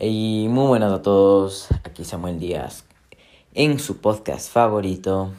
Y 0.00 0.48
muy 0.50 0.66
buenas 0.66 0.92
a 0.92 1.02
todos, 1.02 1.68
aquí 1.84 2.04
Samuel 2.04 2.40
Díaz 2.40 2.84
en 3.54 3.78
su 3.78 3.98
podcast 3.98 4.50
favorito. 4.50 5.30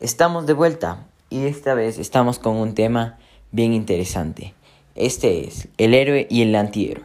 Estamos 0.00 0.46
de 0.46 0.54
vuelta 0.54 1.06
y 1.28 1.44
esta 1.44 1.74
vez 1.74 1.98
estamos 1.98 2.38
con 2.38 2.56
un 2.56 2.74
tema 2.74 3.18
bien 3.52 3.74
interesante. 3.74 4.54
Este 4.94 5.46
es 5.46 5.68
el 5.76 5.92
héroe 5.92 6.26
y 6.30 6.40
el 6.40 6.54
antihéroe. 6.54 7.04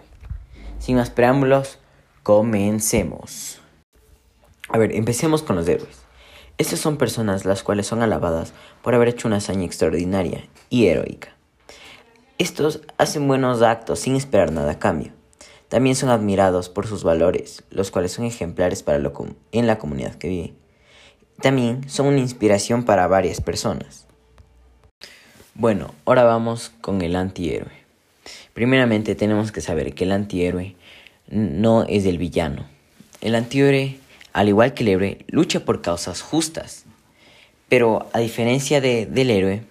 Sin 0.79 0.95
más 0.95 1.09
preámbulos, 1.09 1.79
comencemos. 2.23 3.59
A 4.69 4.77
ver, 4.77 4.95
empecemos 4.95 5.43
con 5.43 5.57
los 5.57 5.67
héroes. 5.67 5.97
Estas 6.57 6.79
son 6.79 6.95
personas 6.95 7.43
las 7.43 7.61
cuales 7.61 7.87
son 7.87 8.01
alabadas 8.01 8.53
por 8.81 8.95
haber 8.95 9.09
hecho 9.09 9.27
una 9.27 9.37
hazaña 9.37 9.65
extraordinaria 9.65 10.47
y 10.69 10.85
heroica. 10.85 11.35
Estos 12.37 12.79
hacen 12.97 13.27
buenos 13.27 13.61
actos 13.61 13.99
sin 13.99 14.15
esperar 14.15 14.53
nada 14.53 14.71
a 14.71 14.79
cambio. 14.79 15.18
También 15.69 15.95
son 15.95 16.09
admirados 16.09 16.67
por 16.67 16.87
sus 16.87 17.03
valores, 17.03 17.63
los 17.69 17.91
cuales 17.91 18.11
son 18.11 18.25
ejemplares 18.25 18.81
para 18.81 18.97
lo 18.97 19.13
en 19.51 19.67
la 19.67 19.77
comunidad 19.77 20.15
que 20.15 20.27
vive. 20.27 20.53
También 21.41 21.87
son 21.87 22.07
una 22.07 22.19
inspiración 22.19 22.83
para 22.83 23.07
varias 23.07 23.39
personas. 23.39 24.07
Bueno, 25.53 25.93
ahora 26.05 26.23
vamos 26.23 26.71
con 26.81 27.01
el 27.03 27.15
antihéroe. 27.15 27.71
Primeramente 28.53 29.13
tenemos 29.13 29.51
que 29.51 29.61
saber 29.61 29.93
que 29.93 30.05
el 30.05 30.11
antihéroe 30.11 30.75
no 31.29 31.83
es 31.83 32.05
el 32.05 32.17
villano. 32.17 32.65
El 33.21 33.35
antihéroe, 33.35 33.99
al 34.33 34.49
igual 34.49 34.73
que 34.73 34.83
el 34.83 34.89
héroe, 34.89 35.25
lucha 35.27 35.65
por 35.65 35.81
causas 35.81 36.21
justas. 36.21 36.85
Pero 37.67 38.09
a 38.13 38.19
diferencia 38.19 38.81
del 38.81 39.29
héroe, 39.29 39.61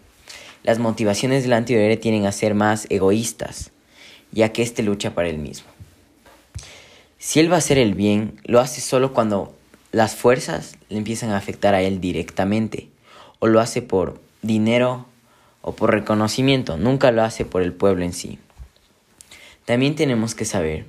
las 0.62 0.78
motivaciones 0.78 1.42
del 1.42 1.55
antihéroe 1.55 1.97
tienen 1.97 2.25
a 2.27 2.33
ser 2.33 2.55
más 2.55 2.87
egoístas, 2.89 3.73
ya 4.30 4.53
que 4.53 4.62
éste 4.62 4.84
lucha 4.84 5.15
para 5.15 5.28
él 5.28 5.39
mismo. 5.39 5.78
Si 7.19 7.41
él 7.41 7.51
va 7.51 7.57
a 7.57 7.59
hacer 7.59 7.79
el 7.79 7.95
bien, 7.95 8.41
lo 8.45 8.61
hace 8.61 8.81
solo 8.81 9.13
cuando 9.13 9.55
las 9.92 10.15
fuerzas 10.15 10.77
le 10.89 10.98
empiezan 10.98 11.31
a 11.31 11.37
afectar 11.37 11.75
a 11.75 11.83
él 11.83 12.01
directamente, 12.01 12.89
o 13.41 13.47
lo 13.47 13.61
hace 13.61 13.83
por 13.83 14.20
dinero 14.42 15.06
o 15.61 15.75
por 15.75 15.92
reconocimiento, 15.92 16.77
nunca 16.77 17.11
lo 17.11 17.23
hace 17.23 17.45
por 17.45 17.62
el 17.62 17.73
pueblo 17.73 18.05
en 18.05 18.12
sí. 18.12 18.39
También 19.65 19.97
tenemos 19.97 20.34
que 20.34 20.45
saber 20.45 20.87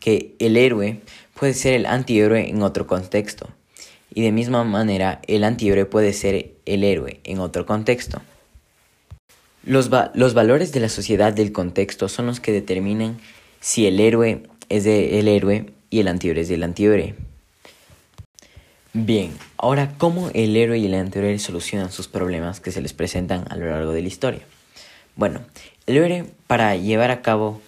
que 0.00 0.34
el 0.38 0.56
héroe 0.56 1.00
puede 1.34 1.54
ser 1.54 1.74
el 1.74 1.86
antihéroe 1.86 2.50
en 2.50 2.62
otro 2.62 2.86
contexto, 2.86 3.48
y 4.12 4.22
de 4.22 4.32
misma 4.32 4.64
manera 4.64 5.20
el 5.26 5.44
antihéroe 5.44 5.84
puede 5.84 6.12
ser 6.12 6.52
el 6.66 6.84
héroe 6.84 7.20
en 7.24 7.38
otro 7.38 7.64
contexto. 7.64 8.20
Los, 9.64 9.90
valores 9.90 10.72
de 10.72 10.80
la 10.80 10.88
sociedad 10.88 11.32
del 11.32 11.52
contexto 11.52 12.08
son 12.08 12.26
los 12.26 12.40
que 12.40 12.52
determinan 12.52 13.18
si 13.60 13.86
el 13.86 14.00
héroe 14.00 14.44
es 14.68 14.84
del 14.84 15.28
héroe 15.28 15.66
y 15.90 16.00
el 16.00 16.08
antihéroe 16.08 16.42
es 16.42 16.48
del 16.48 16.62
antihéroe. 16.62 17.14
Bien, 18.92 19.32
ahora, 19.58 19.92
¿cómo 19.98 20.30
el 20.34 20.56
héroe 20.56 20.78
y 20.78 20.86
el 20.86 20.94
antihéroe 20.94 21.38
solucionan 21.38 21.92
sus 21.92 22.08
problemas 22.08 22.60
que 22.60 22.72
se 22.72 22.80
les 22.80 22.94
presentan 22.94 23.44
a 23.50 23.56
lo 23.56 23.68
largo 23.68 23.92
de 23.92 24.02
la 24.02 24.08
historia? 24.08 24.40
Bueno, 25.14 25.40
el 25.86 25.96
héroe, 25.96 26.24
para 26.46 26.74
llevar 26.76 27.10
a 27.10 27.22
cabo 27.22 27.60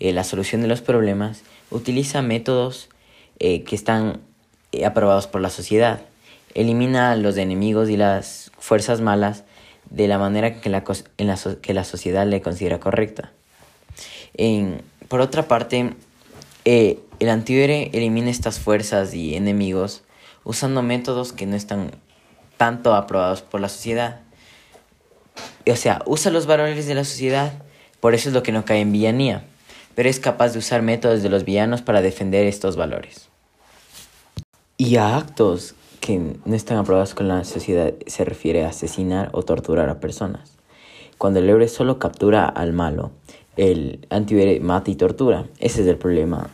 eh, 0.00 0.12
la 0.12 0.24
solución 0.24 0.62
de 0.62 0.68
los 0.68 0.80
problemas, 0.80 1.42
utiliza 1.70 2.22
métodos 2.22 2.88
eh, 3.38 3.62
que 3.64 3.76
están 3.76 4.20
eh, 4.72 4.84
aprobados 4.84 5.26
por 5.26 5.40
la 5.40 5.50
sociedad. 5.50 6.00
Elimina 6.54 7.12
a 7.12 7.16
los 7.16 7.36
enemigos 7.36 7.88
y 7.88 7.96
las 7.96 8.50
fuerzas 8.58 9.00
malas 9.00 9.44
de 9.90 10.08
la 10.08 10.18
manera 10.18 10.60
que 10.60 10.70
la, 10.70 10.84
en 11.18 11.26
la, 11.26 11.38
que 11.60 11.74
la 11.74 11.84
sociedad 11.84 12.26
le 12.26 12.42
considera 12.42 12.80
correcta. 12.80 13.32
por 15.08 15.20
otra 15.20 15.46
parte, 15.46 15.94
eh, 16.64 17.00
el 17.20 17.28
antihéroe 17.28 17.90
elimina 17.92 18.30
estas 18.30 18.58
fuerzas 18.58 19.14
y 19.14 19.34
enemigos 19.34 20.02
usando 20.44 20.82
métodos 20.82 21.32
que 21.32 21.46
no 21.46 21.56
están 21.56 21.92
tanto 22.56 22.94
aprobados 22.94 23.42
por 23.42 23.60
la 23.60 23.68
sociedad. 23.68 24.20
O 25.68 25.76
sea, 25.76 26.02
usa 26.06 26.30
los 26.30 26.46
valores 26.46 26.86
de 26.86 26.94
la 26.94 27.04
sociedad, 27.04 27.52
por 28.00 28.14
eso 28.14 28.28
es 28.28 28.34
lo 28.34 28.42
que 28.42 28.52
no 28.52 28.64
cae 28.64 28.80
en 28.80 28.92
villanía, 28.92 29.44
pero 29.94 30.08
es 30.08 30.20
capaz 30.20 30.52
de 30.52 30.58
usar 30.58 30.82
métodos 30.82 31.22
de 31.22 31.30
los 31.30 31.44
villanos 31.44 31.82
para 31.82 32.02
defender 32.02 32.46
estos 32.46 32.76
valores. 32.76 33.28
Y 34.76 34.96
a 34.96 35.16
actos 35.16 35.74
que 36.00 36.18
no 36.18 36.54
están 36.54 36.76
aprobados 36.76 37.14
con 37.14 37.28
la 37.28 37.44
sociedad 37.44 37.94
se 38.06 38.24
refiere 38.24 38.64
a 38.64 38.68
asesinar 38.68 39.30
o 39.32 39.42
torturar 39.42 39.88
a 39.88 40.00
personas. 40.00 40.52
Cuando 41.16 41.40
el 41.40 41.48
héroe 41.48 41.68
solo 41.68 41.98
captura 41.98 42.46
al 42.46 42.72
malo, 42.72 43.12
el 43.56 44.06
antihéroe 44.10 44.60
mata 44.60 44.90
y 44.90 44.96
tortura. 44.96 45.46
Ese 45.58 45.82
es 45.82 45.86
el 45.86 45.96
problema, 45.96 46.50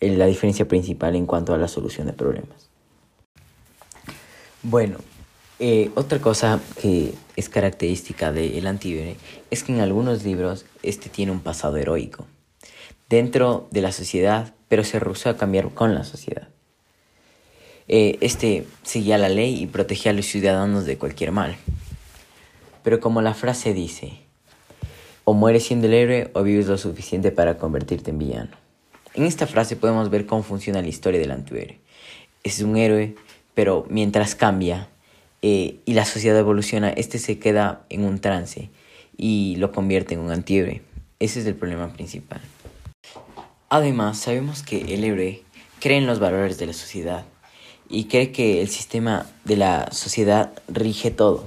la 0.00 0.26
diferencia 0.26 0.66
principal 0.66 1.14
en 1.16 1.26
cuanto 1.26 1.54
a 1.54 1.58
la 1.58 1.68
solución 1.68 2.06
de 2.06 2.12
problemas. 2.12 2.70
Bueno, 4.62 4.98
eh, 5.58 5.90
otra 5.94 6.18
cosa 6.20 6.60
que 6.80 7.14
es 7.36 7.48
característica 7.48 8.32
del 8.32 8.66
antihéroe 8.66 9.16
es 9.50 9.62
que 9.62 9.72
en 9.72 9.80
algunos 9.80 10.24
libros 10.24 10.66
este 10.82 11.08
tiene 11.08 11.32
un 11.32 11.40
pasado 11.40 11.76
heroico 11.76 12.26
dentro 13.08 13.68
de 13.70 13.82
la 13.82 13.92
sociedad, 13.92 14.54
pero 14.68 14.82
se 14.82 14.98
rehusó 14.98 15.30
a 15.30 15.36
cambiar 15.36 15.70
con 15.70 15.94
la 15.94 16.04
sociedad. 16.04 16.48
Eh, 17.86 18.18
este 18.22 18.66
seguía 18.82 19.18
la 19.18 19.28
ley 19.28 19.62
y 19.62 19.66
protegía 19.66 20.10
a 20.10 20.14
los 20.14 20.26
ciudadanos 20.26 20.86
de 20.86 20.96
cualquier 20.96 21.32
mal. 21.32 21.56
Pero 22.82 23.00
como 23.00 23.22
la 23.22 23.34
frase 23.34 23.74
dice, 23.74 24.23
o 25.24 25.34
mueres 25.34 25.64
siendo 25.64 25.86
el 25.86 25.94
héroe 25.94 26.30
o 26.34 26.42
vives 26.42 26.66
lo 26.66 26.78
suficiente 26.78 27.32
para 27.32 27.58
convertirte 27.58 28.10
en 28.10 28.18
villano. 28.18 28.50
En 29.14 29.24
esta 29.24 29.46
frase 29.46 29.76
podemos 29.76 30.10
ver 30.10 30.26
cómo 30.26 30.42
funciona 30.42 30.82
la 30.82 30.88
historia 30.88 31.20
del 31.20 31.30
antihéroe. 31.30 31.78
Es 32.42 32.60
un 32.60 32.76
héroe, 32.76 33.14
pero 33.54 33.86
mientras 33.88 34.34
cambia 34.34 34.88
eh, 35.42 35.80
y 35.84 35.94
la 35.94 36.04
sociedad 36.04 36.38
evoluciona, 36.38 36.90
este 36.90 37.18
se 37.18 37.38
queda 37.38 37.84
en 37.88 38.04
un 38.04 38.18
trance 38.18 38.70
y 39.16 39.56
lo 39.56 39.72
convierte 39.72 40.14
en 40.14 40.20
un 40.20 40.30
antihéroe. 40.30 40.82
Ese 41.20 41.40
es 41.40 41.46
el 41.46 41.54
problema 41.54 41.92
principal. 41.92 42.40
Además, 43.68 44.18
sabemos 44.18 44.62
que 44.62 44.94
el 44.94 45.04
héroe 45.04 45.42
cree 45.80 45.98
en 45.98 46.06
los 46.06 46.18
valores 46.18 46.58
de 46.58 46.66
la 46.66 46.72
sociedad 46.72 47.24
y 47.88 48.04
cree 48.04 48.32
que 48.32 48.62
el 48.62 48.68
sistema 48.68 49.26
de 49.44 49.56
la 49.56 49.90
sociedad 49.92 50.52
rige 50.68 51.10
todo. 51.10 51.46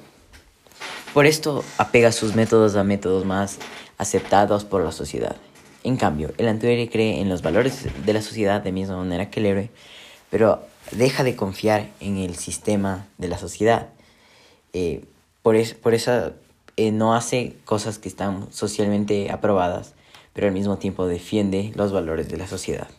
Por 1.18 1.26
esto 1.26 1.64
apega 1.80 2.12
sus 2.12 2.36
métodos 2.36 2.76
a 2.76 2.84
métodos 2.84 3.26
más 3.26 3.58
aceptados 3.98 4.66
por 4.66 4.84
la 4.84 4.92
sociedad. 4.92 5.36
En 5.84 5.98
cambio, 5.98 6.32
el 6.38 6.48
antihéroe 6.48 6.92
cree 6.92 7.20
en 7.20 7.28
los 7.28 7.42
valores 7.42 7.88
de 8.06 8.14
la 8.14 8.22
sociedad 8.22 8.62
de 8.62 8.72
misma 8.72 8.98
manera 8.98 9.32
que 9.32 9.40
el 9.40 9.48
héroe, 9.48 9.72
pero 10.30 10.62
deja 10.92 11.24
de 11.24 11.36
confiar 11.36 11.90
en 12.02 12.18
el 12.18 12.36
sistema 12.36 13.08
de 13.18 13.30
la 13.30 13.40
sociedad. 13.40 13.90
Eh, 14.74 15.06
por, 15.42 15.56
por 15.78 15.96
eso 15.96 16.34
eh, 16.76 16.92
no 16.92 17.16
hace 17.16 17.56
cosas 17.66 17.98
que 17.98 18.10
están 18.10 18.54
socialmente 18.54 19.32
aprobadas, 19.32 19.96
pero 20.34 20.46
al 20.46 20.54
mismo 20.54 20.78
tiempo 20.78 21.08
defiende 21.08 21.72
los 21.74 21.92
valores 21.92 22.30
de 22.30 22.38
la 22.38 22.46
sociedad. 22.46 22.90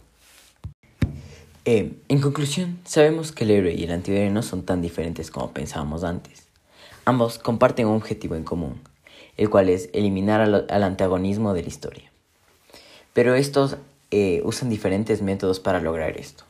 Eh, 1.64 1.92
en 2.08 2.20
conclusión, 2.20 2.80
sabemos 2.84 3.30
que 3.30 3.44
el 3.44 3.52
héroe 3.52 3.74
y 3.74 3.84
el 3.84 3.92
antihéroe 3.92 4.30
no 4.30 4.42
son 4.42 4.64
tan 4.64 4.82
diferentes 4.82 5.30
como 5.30 5.52
pensábamos 5.52 6.02
antes. 6.02 6.47
Ambos 7.08 7.38
comparten 7.38 7.86
un 7.86 7.96
objetivo 7.96 8.34
en 8.34 8.44
común, 8.44 8.82
el 9.38 9.48
cual 9.48 9.70
es 9.70 9.88
eliminar 9.94 10.42
al, 10.42 10.82
antagonismo 10.82 11.54
de 11.54 11.62
la 11.62 11.68
historia. 11.68 12.12
Pero 13.14 13.34
estos 13.34 13.78
eh, 14.10 14.42
usan 14.44 14.68
diferentes 14.68 15.22
métodos 15.22 15.58
para 15.58 15.80
lograr 15.80 16.18
esto. 16.18 16.44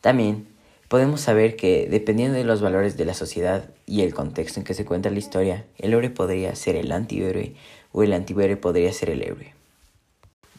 También 0.00 0.48
podemos 0.88 1.20
saber 1.20 1.54
que 1.54 1.86
dependiendo 1.88 2.36
de 2.36 2.42
los 2.42 2.60
valores 2.60 2.96
de 2.96 3.04
la 3.04 3.14
sociedad 3.14 3.70
y 3.86 4.00
el 4.00 4.12
contexto 4.12 4.58
en 4.58 4.64
que 4.64 4.74
se 4.74 4.84
cuenta 4.84 5.08
la 5.08 5.20
historia, 5.20 5.64
el 5.78 5.92
héroe 5.92 6.10
podría 6.10 6.56
ser 6.56 6.74
el 6.74 6.90
antihéroe 6.90 7.54
o 7.92 8.02
el 8.02 8.12
antihéroe 8.12 8.56
podría 8.56 8.92
ser 8.92 9.10
el 9.10 9.22
héroe. 9.22 9.54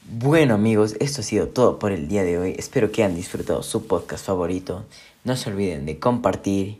Bueno 0.10 0.54
amigos, 0.54 0.96
esto 1.02 1.20
ha 1.20 1.26
sido 1.26 1.50
todo 1.50 1.80
por 1.80 1.92
el 1.92 2.08
día 2.08 2.24
de 2.24 2.40
hoy. 2.40 2.56
Espero 2.58 2.94
que 2.94 3.04
hayan 3.04 3.18
disfrutado 3.18 3.62
su 3.62 3.88
podcast 3.88 4.26
favorito. 4.26 4.86
No 5.26 5.36
se 5.36 5.50
olviden 5.50 5.86
de 5.86 6.00
compartir 6.00 6.80